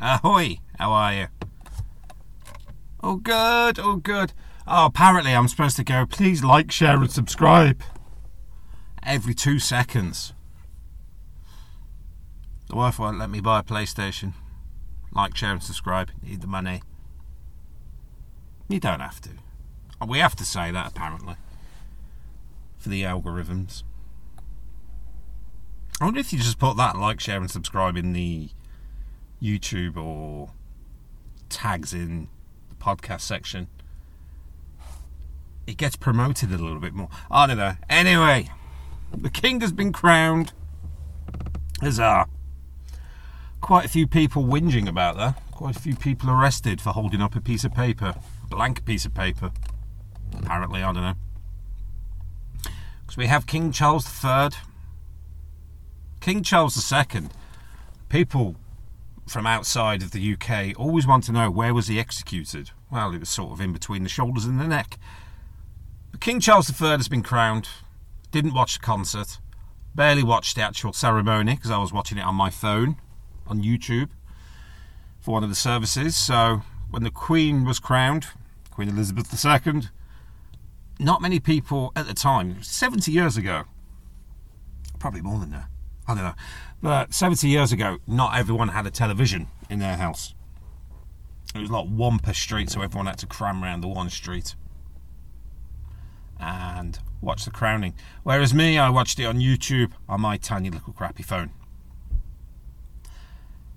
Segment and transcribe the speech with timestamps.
[0.00, 0.58] Ahoy!
[0.78, 1.26] How are you?
[3.02, 3.78] Oh, good.
[3.78, 4.32] Oh, good.
[4.66, 7.82] Oh, apparently I'm supposed to go, please like, share, and subscribe.
[9.02, 10.32] Every two seconds.
[12.68, 14.34] The wife won't let me buy a PlayStation.
[15.12, 16.10] Like, share, and subscribe.
[16.22, 16.82] Need the money.
[18.68, 19.30] You don't have to.
[20.06, 21.34] We have to say that, apparently.
[22.78, 23.82] For the algorithms.
[26.00, 28.50] I wonder if you just put that like, share, and subscribe in the
[29.42, 30.50] YouTube or
[31.48, 32.28] tags in
[32.68, 33.68] the podcast section.
[35.66, 37.08] It gets promoted a little bit more.
[37.30, 37.74] I don't know.
[37.88, 38.48] Anyway,
[39.16, 40.52] the king has been crowned.
[41.80, 42.26] There's Huzzah.
[43.60, 45.40] Quite a few people whinging about that.
[45.52, 48.14] Quite a few people arrested for holding up a piece of paper.
[48.48, 49.52] Blank piece of paper.
[50.36, 51.14] Apparently, I don't know.
[53.02, 54.50] Because we have King Charles III.
[56.20, 57.28] King Charles II.
[58.08, 58.56] People
[59.30, 62.72] from outside of the UK always want to know where was he executed.
[62.90, 64.98] Well, it was sort of in between the shoulders and the neck.
[66.10, 67.68] But King Charles III has been crowned.
[68.32, 69.38] Didn't watch the concert.
[69.94, 72.96] Barely watched the actual ceremony because I was watching it on my phone
[73.46, 74.10] on YouTube
[75.20, 76.16] for one of the services.
[76.16, 78.26] So when the Queen was crowned,
[78.72, 79.82] Queen Elizabeth II,
[80.98, 83.62] not many people at the time, 70 years ago,
[84.98, 85.68] probably more than that,
[86.08, 86.34] I don't know,
[86.82, 90.34] but 70 years ago, not everyone had a television in their house.
[91.54, 94.54] It was like one per street, so everyone had to cram around the one street
[96.38, 97.94] and watch the crowning.
[98.22, 101.50] Whereas me, I watched it on YouTube on my tiny little crappy phone.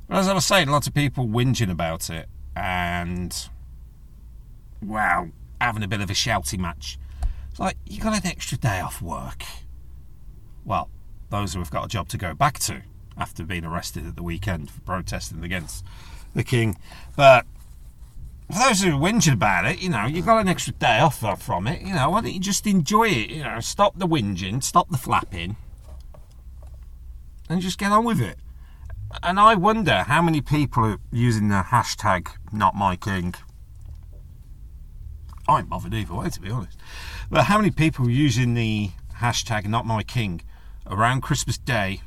[0.07, 3.49] But as I was saying, lots of people whinging about it and,
[4.81, 6.99] wow, having a bit of a shouty match.
[7.49, 9.43] It's like, you got an extra day off work.
[10.63, 10.89] Well,
[11.29, 12.83] those who have got a job to go back to
[13.17, 15.85] after being arrested at the weekend for protesting against
[16.33, 16.77] the king.
[17.15, 17.45] But
[18.51, 21.67] for those who whinging about it, you know, you got an extra day off from
[21.67, 21.81] it.
[21.81, 23.29] You know, why don't you just enjoy it?
[23.29, 25.55] You know, stop the whinging, stop the flapping,
[27.49, 28.37] and just get on with it.
[29.21, 33.35] And I wonder how many people are using the hashtag not my king.
[35.47, 36.79] I ain't bothered either way, to be honest.
[37.29, 40.41] But how many people are using the hashtag not my king
[40.87, 42.01] around Christmas Day?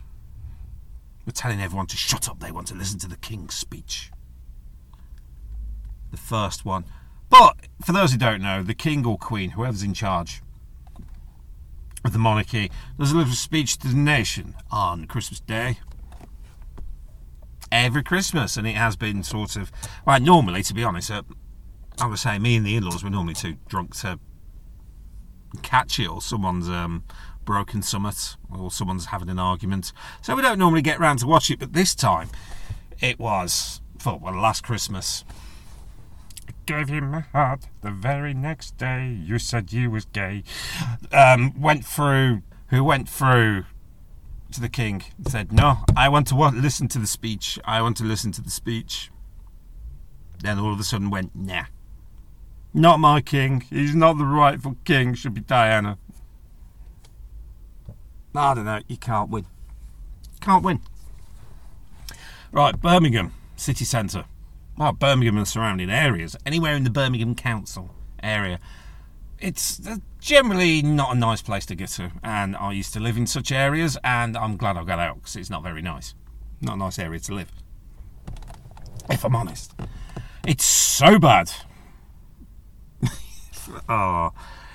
[1.27, 4.13] We're telling everyone to shut up, they want to listen to the king's speech
[6.11, 6.85] the first one.
[7.29, 10.43] But for those who don't know, the king or queen, whoever's in charge
[12.05, 15.79] of the monarchy, does a little speech to the nation on Christmas Day.
[17.73, 19.73] Every Christmas, and it has been sort of
[20.07, 20.21] well.
[20.21, 21.23] Normally, to be honest, uh,
[22.01, 24.21] I would say me and the in-laws were normally too drunk to
[25.57, 27.05] catch it, or someone's um,
[27.45, 29.93] broken summit, or someone's having an argument.
[30.23, 31.59] So we don't normally get round to watch it.
[31.59, 32.29] But this time,
[33.01, 35.25] it was for well, last Christmas
[36.67, 39.17] gave him my heart the very next day.
[39.25, 40.43] You said you was gay.
[41.13, 43.65] Um, went through, who went through
[44.53, 47.59] to the king and said, No, I want to listen to the speech.
[47.65, 49.11] I want to listen to the speech.
[50.41, 51.65] Then all of a sudden went, Nah.
[52.77, 53.63] Not my king.
[53.71, 55.15] He's not the rightful king.
[55.15, 55.99] Should be Diana.
[58.35, 58.81] I don't know.
[58.87, 59.47] You can't win.
[60.41, 60.81] Can't win.
[62.53, 64.27] Right, Birmingham, city centre
[64.77, 68.61] well, Birmingham and surrounding areas, anywhere in the Birmingham Council area,
[69.39, 72.13] it's uh, generally not a nice place to get to.
[72.23, 75.37] And I used to live in such areas, and I'm glad I got out because
[75.37, 76.15] it's not very nice.
[76.61, 77.51] Not a nice area to live.
[79.11, 79.73] If I'm honest,
[80.47, 81.51] it's so bad.
[83.89, 84.31] Oh,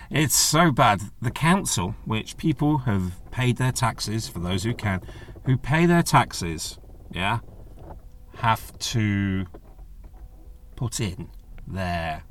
[0.09, 1.01] it's so bad.
[1.21, 5.01] The council, which people have paid their taxes, for those who can,
[5.45, 6.77] who pay their taxes,
[7.11, 7.39] yeah,
[8.37, 9.45] have to
[10.75, 11.29] put in
[11.67, 12.23] their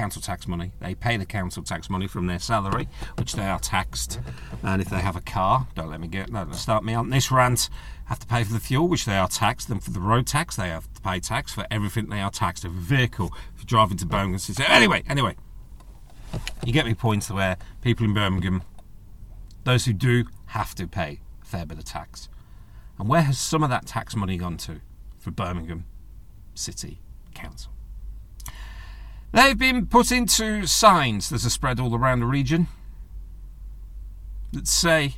[0.00, 0.72] council tax money.
[0.80, 2.88] They pay the council tax money from their salary,
[3.18, 4.18] which they are taxed.
[4.62, 7.30] And if they have a car, don't let me get no, start me on this
[7.30, 7.68] rant.
[8.06, 9.68] Have to pay for the fuel, which they are taxed.
[9.68, 12.08] And for the road tax, they have to pay tax for everything.
[12.08, 12.64] They are taxed.
[12.64, 14.40] A vehicle for driving to Birmingham.
[14.66, 15.36] Anyway, anyway,
[16.64, 18.62] you get me points where people in Birmingham,
[19.64, 22.30] those who do, have to pay a fair bit of tax.
[22.98, 24.80] And where has some of that tax money gone to
[25.18, 25.84] for Birmingham
[26.54, 27.02] City?
[27.34, 27.70] Council.
[29.32, 32.66] They've been put into signs that are spread all around the region
[34.52, 35.16] that say,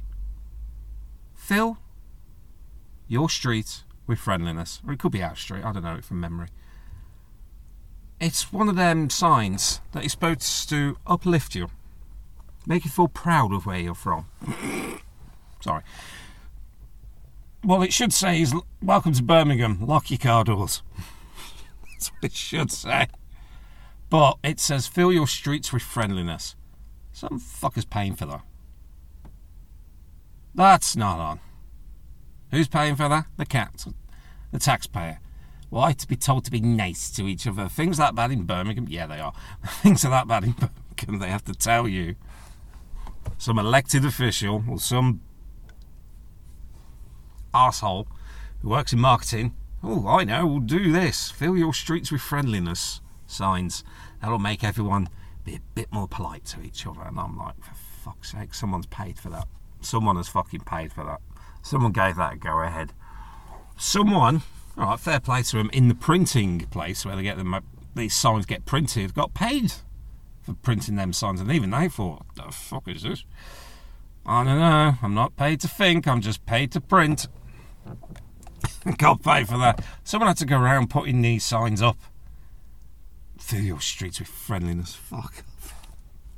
[1.35, 1.79] fill
[3.09, 4.83] your street with friendliness.
[4.87, 6.49] Or it could be our street, I don't know it from memory.
[8.21, 11.71] It's one of them signs that is supposed to uplift you,
[12.67, 14.27] make you feel proud of where you're from.
[15.61, 15.83] Sorry.
[17.65, 19.87] Well, it should say is welcome to Birmingham.
[19.87, 20.83] Lock your car doors.
[21.93, 23.09] That's what it should say.
[24.13, 26.55] But it says fill your streets with friendliness.
[27.13, 28.43] Some fucker's paying for that.
[30.55, 31.41] That's not on.
[32.51, 33.25] Who's paying for that?
[33.39, 33.87] The cat,
[34.51, 35.19] the taxpayer.
[35.71, 37.71] Why to be told to be nice to each other?
[37.71, 38.87] Things that bad in Birmingham?
[38.87, 39.33] Yeah, they are.
[39.81, 41.19] Things are that bad in Birmingham.
[41.19, 42.17] They have to tell you.
[43.39, 45.23] Some elected official or some
[47.55, 48.07] asshole
[48.61, 49.55] who works in marketing.
[49.83, 50.47] Oh, I know.
[50.47, 51.31] We'll do this.
[51.31, 53.01] Fill your streets with friendliness
[53.33, 53.83] signs.
[54.21, 55.09] That'll make everyone
[55.45, 57.03] be a bit more polite to each other.
[57.03, 59.49] And I'm like, for fuck's sake, someone's paid for that.
[59.81, 61.21] Someone has fucking paid for that.
[61.63, 62.93] Someone gave that a go ahead.
[63.77, 64.43] Someone,
[64.77, 67.57] all right, fair play to them, in the printing place where they get them,
[67.95, 69.73] these signs get printed, got paid
[70.43, 71.41] for printing them signs.
[71.41, 73.25] And even they thought, the fuck is this?
[74.25, 74.95] I don't know.
[75.03, 76.07] I'm not paid to think.
[76.07, 77.27] I'm just paid to print.
[78.99, 79.85] got paid for that.
[80.05, 81.97] Someone had to go around putting these signs up.
[83.43, 84.95] Fill your streets with friendliness.
[84.95, 85.45] Fuck.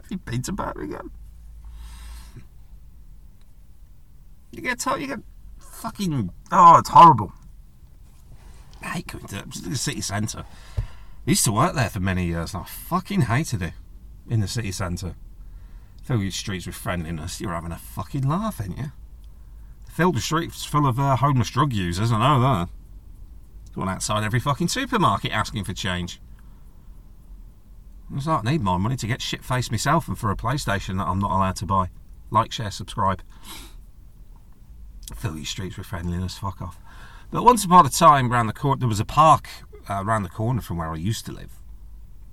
[0.03, 1.13] Have you been to Birmingham?
[4.51, 5.21] You get told, you get
[5.59, 6.33] fucking.
[6.51, 7.33] Oh, it's horrible.
[8.83, 10.45] I hate going to the city centre.
[10.79, 10.83] I
[11.27, 13.75] used to work there for many years and I fucking hated it
[14.29, 15.15] in the city centre.
[16.03, 17.41] Fill your streets with friendliness.
[17.41, 18.93] You're having a fucking laugh, ain't you?
[19.89, 22.69] Fill the streets full of uh, homeless drug users, I know that.
[23.75, 26.21] Going outside every fucking supermarket asking for change.
[28.17, 30.99] It's like, I need my money to get shit faced myself and for a PlayStation
[30.99, 31.89] that I'm not allowed to buy.
[32.31, 33.23] Like, share, subscribe
[35.15, 36.81] fill your streets with friendliness, fuck off.
[37.31, 39.49] But once upon a time, around the corner, there was a park
[39.89, 41.53] uh, around the corner from where I used to live,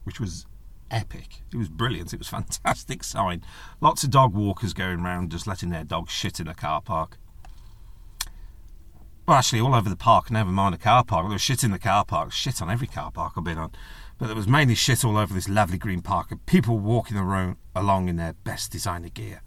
[0.04, 0.45] which was
[0.89, 1.42] epic.
[1.51, 2.13] It was brilliant.
[2.13, 3.44] It was fantastic sign.
[3.80, 7.18] Lots of dog walkers going around just letting their dogs shit in a car park.
[9.28, 11.25] Well, actually, all over the park, never mind a car park.
[11.25, 13.72] There was shit in the car park, shit on every car park I've been on.
[14.21, 17.57] But there was mainly shit all over this lovely green park, and people walking around,
[17.75, 19.41] along in their best designer gear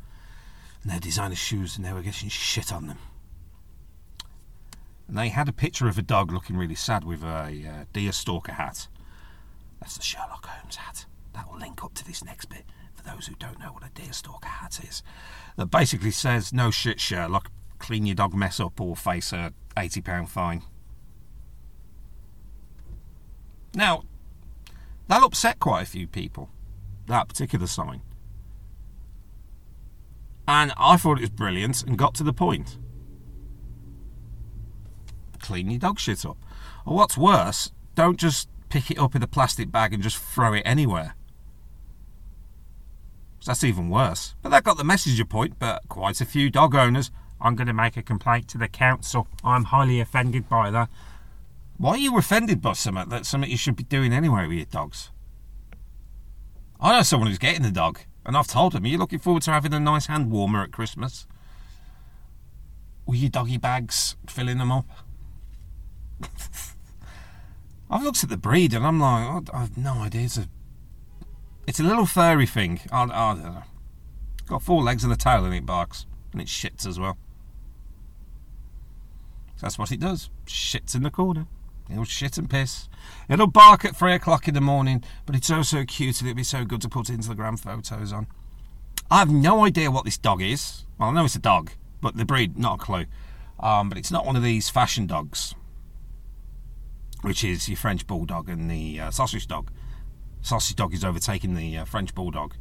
[0.82, 2.98] and their designer shoes, and they were getting shit on them.
[5.06, 8.10] And they had a picture of a dog looking really sad with a uh, deer
[8.10, 8.88] stalker hat.
[9.78, 11.06] That's the Sherlock Holmes hat.
[11.34, 13.90] That will link up to this next bit for those who don't know what a
[13.94, 15.04] deer stalker hat is.
[15.56, 17.48] That basically says, no shit, Sherlock,
[17.78, 20.64] clean your dog mess up or face a £80 fine.
[23.72, 24.02] Now,
[25.08, 26.50] that upset quite a few people,
[27.06, 28.02] that particular sign.
[30.46, 32.78] And I thought it was brilliant and got to the point
[35.44, 36.38] clean your dog shit up.
[36.86, 40.54] Or what's worse, don't just pick it up in a plastic bag and just throw
[40.54, 41.14] it anywhere.
[43.44, 44.34] That's even worse.
[44.40, 47.10] But that got the message a point, but quite a few dog owners.
[47.42, 49.28] I'm going to make a complaint to the council.
[49.44, 50.88] I'm highly offended by that.
[51.76, 54.66] Why are you offended by something that's something you should be doing anyway with your
[54.66, 55.10] dogs?
[56.80, 59.42] I know someone who's getting a dog, and I've told him, Are you looking forward
[59.44, 61.26] to having a nice hand warmer at Christmas?
[63.06, 64.86] Were your doggy bags filling them up?
[67.90, 70.22] I've looked at the breed and I'm like, oh, I've no idea.
[70.22, 70.48] It's a,
[71.66, 72.80] it's a little furry thing.
[72.90, 73.62] I, I don't know.
[74.46, 76.06] Got four legs and a tail and it barks.
[76.32, 77.18] And it shits as well.
[79.60, 80.30] That's what it does.
[80.46, 81.46] Shits in the corner.
[81.90, 82.88] It'll shit and piss.
[83.28, 86.36] It'll bark at three o'clock in the morning, but it's so so cute and it'd
[86.36, 88.26] be so good to put Instagram photos on.
[89.10, 90.84] I have no idea what this dog is.
[90.98, 93.04] Well, I know it's a dog, but the breed, not a clue.
[93.60, 95.54] Um, but it's not one of these fashion dogs
[97.24, 99.70] which is your French bulldog and the uh, sausage dog.
[100.42, 102.54] Sausage dog is overtaking the uh, French bulldog,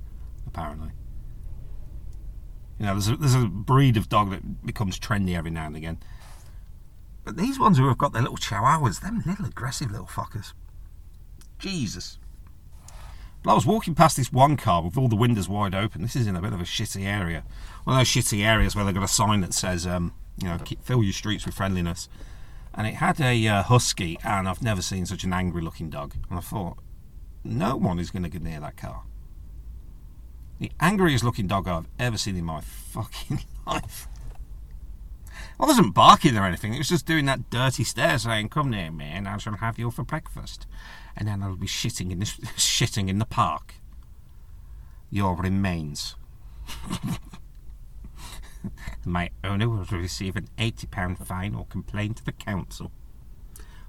[0.47, 0.91] apparently.
[2.79, 5.75] You know, there's a, there's a breed of dog that becomes trendy every now and
[5.75, 5.99] again.
[7.23, 10.53] But these ones who have got their little chihuahuas, them little aggressive little fuckers.
[11.57, 12.19] Jesus.
[13.43, 16.01] But I was walking past this one car with all the windows wide open.
[16.01, 17.43] This is in a bit of a shitty area.
[17.83, 20.57] One of those shitty areas where they've got a sign that says, um, you know,
[20.81, 22.07] fill your streets with friendliness
[22.73, 26.15] and it had a uh, husky, and I've never seen such an angry-looking dog.
[26.29, 26.77] And I thought,
[27.43, 29.03] no one is going to get near that car.
[30.59, 34.07] The angriest-looking dog I've ever seen in my fucking life.
[35.63, 36.73] I wasn't barking or anything.
[36.73, 39.79] It was just doing that dirty stare, saying, "Come near me, and I shall have
[39.79, 40.67] you for breakfast,
[41.15, 43.75] and then I'll be shitting in the shitting in the park.
[45.09, 46.17] Your remains."
[49.05, 52.91] my owner will receive an £80 fine or complain to the council.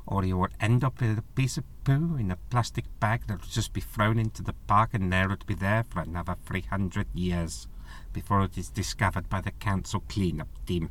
[0.07, 3.41] Or you will end up with a piece of poo in a plastic bag that
[3.41, 7.09] will just be thrown into the park and there it'll be there for another 300
[7.15, 7.67] years
[8.13, 10.91] before it is discovered by the council clean-up team.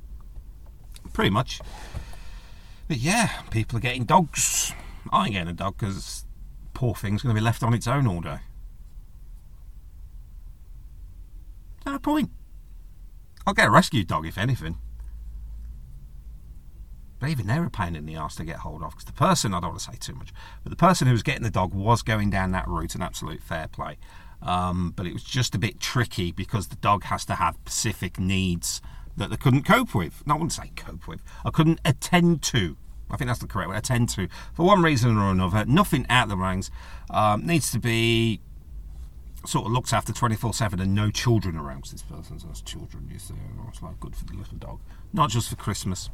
[1.11, 1.59] Pretty much.
[2.87, 4.73] But yeah, people are getting dogs.
[5.11, 6.25] I ain't getting a dog because
[6.73, 8.39] poor thing's going to be left on its own all day.
[11.85, 12.31] No point.
[13.45, 14.77] I'll get a rescue dog if anything.
[17.19, 19.53] But even they're a pain in the arse to get hold of because the person,
[19.53, 20.33] I don't want to say too much,
[20.63, 23.41] but the person who was getting the dog was going down that route, an absolute
[23.41, 23.97] fair play.
[24.41, 28.19] Um, but it was just a bit tricky because the dog has to have specific
[28.19, 28.81] needs
[29.17, 30.25] that they couldn't cope with.
[30.25, 31.21] No, I wouldn't say cope with.
[31.45, 32.77] I couldn't attend to.
[33.11, 33.77] I think that's the correct word.
[33.77, 35.65] Attend to for one reason or another.
[35.65, 36.71] Nothing out of the ranks.
[37.09, 38.41] Um, needs to be
[39.45, 41.85] sort of looked after 24 7 and no children around.
[41.85, 43.35] This person has children, you see.
[43.67, 44.79] It's like good for the little dog,
[45.11, 46.09] not just for Christmas.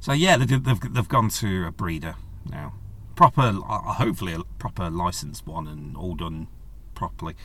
[0.00, 2.16] So yeah, they've, they've, they've gone to a breeder
[2.50, 2.74] now,
[3.14, 6.48] proper, uh, hopefully a proper licensed one and all done
[6.94, 7.36] properly.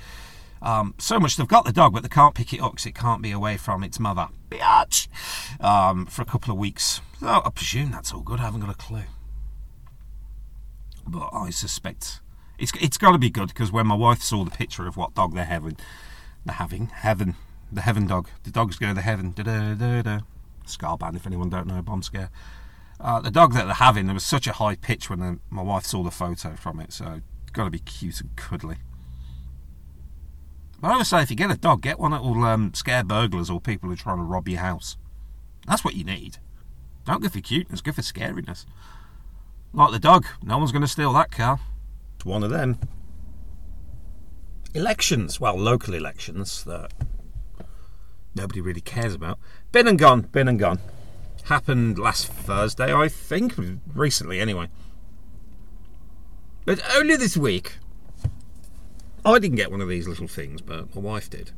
[0.62, 2.96] Um, so much they've got the dog, but they can't pick it up because it
[2.96, 5.08] can't be away from its mother, biatch,
[5.62, 7.02] um, for a couple of weeks.
[7.20, 8.40] So I presume that's all good.
[8.40, 9.04] I haven't got a clue,
[11.06, 12.22] but I suspect
[12.58, 15.14] it's it's got to be good because when my wife saw the picture of what
[15.14, 15.78] dog they're having,
[16.46, 17.36] they're having heaven,
[17.72, 19.32] the heaven dog, the dog's go to heaven.
[19.32, 20.20] Da da da da.
[20.66, 22.30] Scar band, if anyone don't know, bomb scare.
[23.00, 25.62] Uh, the dog that they're having, there was such a high pitch when the, my
[25.62, 27.22] wife saw the photo from it, so
[27.54, 28.78] got to be cute and cuddly.
[30.80, 33.04] But I always say, if you get a dog, get one that will um, scare
[33.04, 34.98] burglars or people who are trying to rob your house.
[35.66, 36.38] That's what you need.
[37.06, 38.66] Don't go for cuteness, go for scariness.
[39.74, 41.60] Like the dog, no one's going to steal that car.
[42.16, 42.80] It's one of them.
[44.74, 46.92] Elections, well, local elections that
[48.36, 49.40] nobody really cares about.
[49.72, 50.80] Been and gone, been and gone.
[51.46, 53.56] Happened last Thursday, I think,
[53.94, 54.70] recently anyway.
[56.66, 57.78] But only this week,
[59.28, 61.52] I didn't get one of these little things, but my wife did.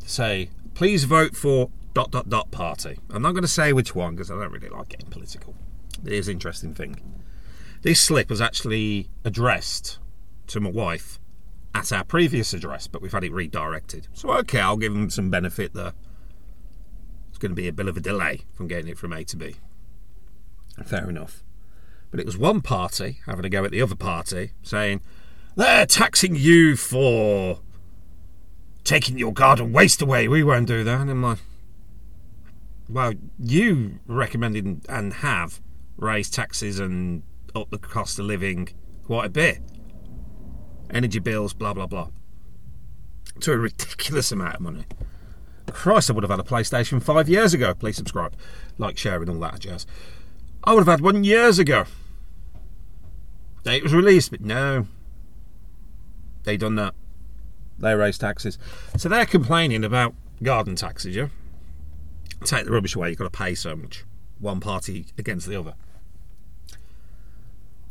[0.00, 2.98] To say, please vote for dot dot dot party.
[3.08, 5.54] I'm not going to say which one because I don't really like getting political.
[6.04, 6.96] It is an interesting thing.
[7.82, 10.00] This slip was actually addressed
[10.48, 11.20] to my wife
[11.72, 14.08] at our previous address, but we've had it redirected.
[14.12, 15.92] So, okay, I'll give them some benefit there.
[17.28, 19.36] It's going to be a bit of a delay from getting it from A to
[19.36, 19.54] B.
[20.84, 21.44] Fair enough.
[22.10, 25.00] But it was one party having a go at the other party saying,
[25.56, 27.60] they're taxing you for
[28.84, 30.28] taking your garden waste away.
[30.28, 31.08] We won't do that.
[31.08, 31.38] And like,
[32.88, 35.60] well, you recommended and have
[35.96, 37.22] raised taxes and
[37.54, 38.68] up the cost of living
[39.04, 39.58] quite a bit
[40.90, 42.08] energy bills, blah, blah, blah.
[43.40, 44.84] To a ridiculous amount of money.
[45.70, 47.72] Christ, I would have had a PlayStation 5 years ago.
[47.72, 48.36] Please subscribe,
[48.76, 49.86] like, share, and all that jazz.
[50.64, 51.84] I would have had one years ago.
[53.64, 54.86] Date was released, but no.
[56.44, 56.94] They done that.
[57.78, 58.58] They raised taxes.
[58.96, 61.28] So they're complaining about garden taxes, yeah?
[62.44, 64.04] Take the rubbish away, you've got to pay so much.
[64.40, 65.74] One party against the other.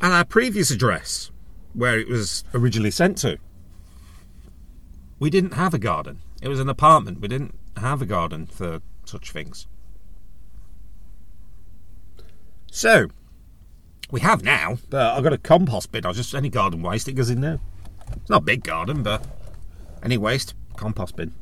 [0.00, 1.30] And our previous address,
[1.74, 3.38] where it was originally sent to.
[5.18, 6.20] We didn't have a garden.
[6.42, 7.20] It was an apartment.
[7.20, 9.66] We didn't have a garden for such things.
[12.70, 13.08] So,
[14.10, 16.04] we have now, but I've got a compost bin.
[16.04, 17.60] I'll just any garden waste it goes in there.
[18.16, 19.24] It's not a big garden, but
[20.02, 21.34] any waste, compost bin.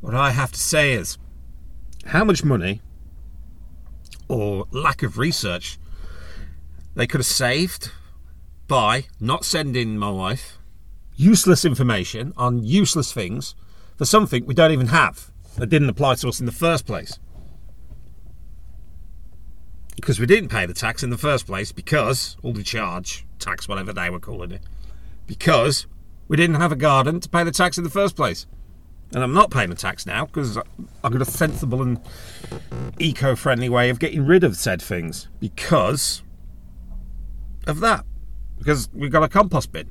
[0.00, 1.18] What I have to say is,
[2.06, 2.80] how much money
[4.28, 5.78] or lack of research
[6.94, 7.90] they could have saved
[8.66, 10.58] by not sending my wife
[11.16, 13.54] useless information on useless things
[13.96, 17.18] for something we don't even have that didn't apply to us in the first place.
[19.96, 23.68] Because we didn't pay the tax in the first place because, all the charge, tax,
[23.68, 24.62] whatever they were calling it,
[25.26, 25.86] because
[26.28, 28.46] we didn't have a garden to pay the tax in the first place.
[29.12, 32.00] And I'm not paying the tax now because I've got a sensible and
[32.98, 35.28] eco friendly way of getting rid of said things.
[35.40, 36.22] Because
[37.66, 38.04] of that
[38.60, 39.90] because we've got a compost bin.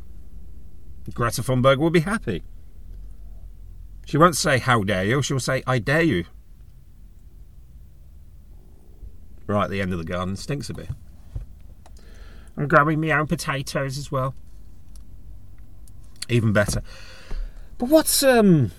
[1.14, 2.44] Greta Thunberg will be happy.
[4.06, 5.22] She won't say, How dare you?
[5.24, 6.26] She'll say, I dare you.
[9.50, 10.90] Right at the end of the garden, stinks a bit.
[12.56, 14.36] I'm growing my own potatoes as well.
[16.30, 16.84] Even better.
[17.80, 18.72] But what's um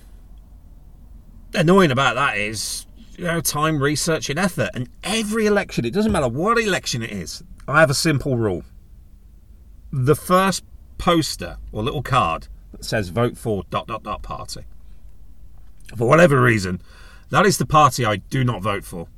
[1.55, 2.87] annoying about that is,
[3.19, 4.71] you know, time, research, and effort.
[4.73, 8.63] And every election, it doesn't matter what election it is, I have a simple rule
[9.93, 10.63] the first
[10.99, 14.61] poster or little card that says vote for dot dot dot party.
[15.97, 16.81] For whatever reason,
[17.31, 19.09] that is the party I do not vote for.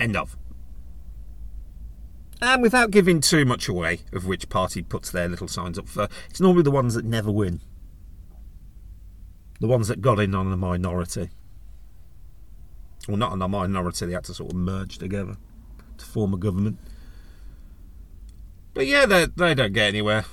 [0.00, 0.36] End of.
[2.42, 6.08] And without giving too much away of which party puts their little signs up for,
[6.30, 7.60] it's normally the ones that never win.
[9.60, 11.28] the ones that got in on the minority.
[13.06, 15.36] Well, not on the minority, they had to sort of merge together
[15.98, 16.78] to form a government.
[18.72, 20.24] But yeah, they, they don't get anywhere.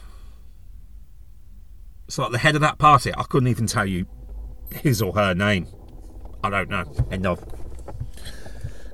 [2.08, 4.06] It's like the head of that party, I couldn't even tell you
[4.74, 5.68] his or her name.
[6.44, 6.86] I don't know.
[7.12, 7.44] End of.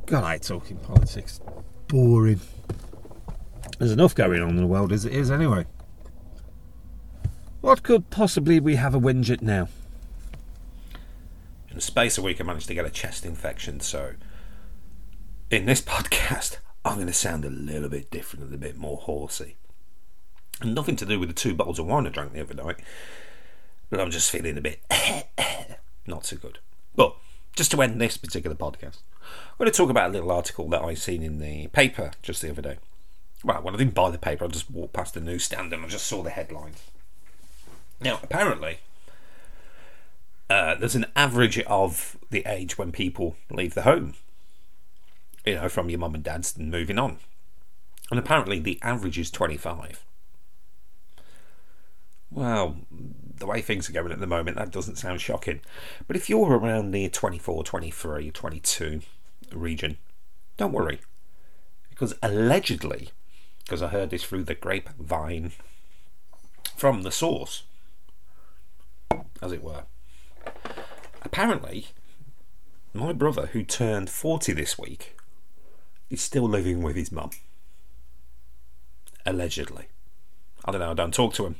[0.06, 1.40] God, I talking politics.
[1.88, 2.42] Boring.
[3.80, 5.66] There's enough going on in the world as it is, anyway.
[7.62, 9.70] What could possibly we have a whinge at now?
[11.70, 14.14] In the space of a week, I managed to get a chest infection, so
[15.50, 18.98] in this podcast, I'm going to sound a little bit different and a bit more
[18.98, 19.56] horsey.
[20.62, 22.78] And nothing to do with the two bottles of wine I drank the other night,
[23.90, 24.82] but I'm just feeling a bit
[26.08, 26.60] not so good.
[27.56, 30.82] Just to end this particular podcast, I'm going to talk about a little article that
[30.82, 32.78] I seen in the paper just the other day.
[33.44, 35.88] Well, when I didn't buy the paper, I just walked past the newsstand and I
[35.88, 36.82] just saw the headlines.
[38.02, 38.80] Now, apparently,
[40.50, 44.16] uh, there's an average of the age when people leave the home.
[45.46, 47.18] You know, from your mum and dad's and moving on.
[48.10, 50.04] And apparently, the average is 25.
[52.32, 52.78] Well,
[53.44, 55.60] the way things are going at the moment, that doesn't sound shocking.
[56.08, 59.02] But if you're around the 24, 23, 22
[59.52, 59.98] region,
[60.56, 61.02] don't worry.
[61.90, 63.10] Because allegedly,
[63.66, 65.52] because I heard this through the grapevine
[66.78, 67.64] from the source,
[69.42, 69.84] as it were.
[71.24, 71.88] Apparently,
[72.94, 75.18] my brother, who turned 40 this week,
[76.10, 77.32] is still living with his mum.
[79.26, 79.88] Allegedly.
[80.64, 81.58] I don't know, I don't talk to him.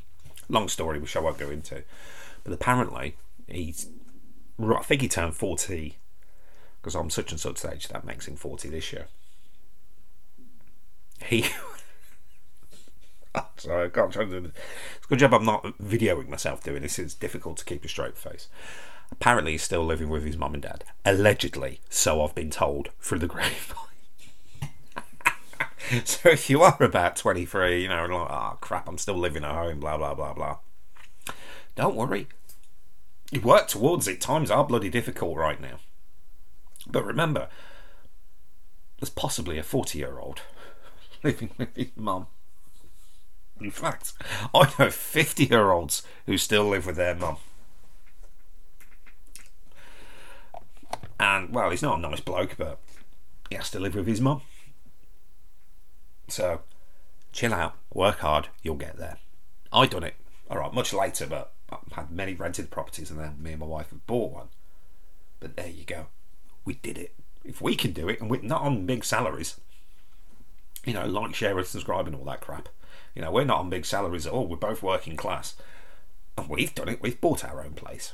[0.48, 1.82] Long story, which I won't go into.
[2.42, 3.16] But apparently,
[3.48, 3.88] he's.
[4.60, 5.96] I think he turned 40
[6.84, 9.06] because I'm such and such age, that makes him 40 this year.
[11.24, 11.46] He.
[13.56, 14.36] Sorry, I can't try to.
[14.36, 16.98] It's a good job I'm not videoing myself doing this.
[16.98, 18.48] It's difficult to keep a straight face.
[19.10, 20.84] Apparently, he's still living with his mum and dad.
[21.06, 23.78] Allegedly, so I've been told through the grapevine.
[26.04, 29.54] so if you are about 23, you know, like, oh crap, I'm still living at
[29.54, 30.58] home, blah, blah, blah, blah.
[31.74, 32.28] Don't worry.
[33.30, 34.20] You work towards it.
[34.20, 35.80] Times are bloody difficult right now.
[36.86, 37.48] But remember,
[39.00, 40.42] there's possibly a 40 year old
[41.22, 42.26] living with his mum.
[43.60, 44.12] In fact,
[44.54, 47.36] I know 50 year olds who still live with their mum.
[51.18, 52.78] And, well, he's not a nice bloke, but
[53.48, 54.42] he has to live with his mum.
[56.28, 56.62] So,
[57.32, 59.18] chill out, work hard, you'll get there.
[59.72, 60.14] I done it,
[60.50, 63.90] alright, much later, but I've had many rented properties and then me and my wife
[63.90, 64.48] have bought one.
[65.40, 66.06] But there you go.
[66.64, 67.14] We did it.
[67.44, 69.60] If we can do it, and we're not on big salaries,
[70.84, 72.68] you know, like, share, and subscribe, and all that crap.
[73.14, 74.46] You know, we're not on big salaries at all.
[74.46, 75.54] We're both working class.
[76.36, 77.02] And we've done it.
[77.02, 78.12] We've bought our own place.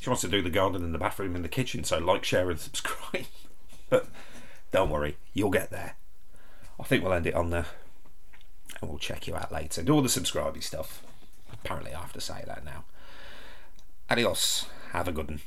[0.00, 2.50] She wants to do the garden and the bathroom and the kitchen, so like, share,
[2.50, 3.24] and subscribe.
[3.88, 4.06] but
[4.74, 5.94] don't worry, you'll get there.
[6.80, 7.66] I think we'll end it on there.
[8.80, 9.84] And we'll check you out later.
[9.84, 11.00] Do all the subscribing stuff.
[11.52, 12.82] Apparently, I have to say that now.
[14.10, 14.66] Adios.
[14.90, 15.40] Have a good one.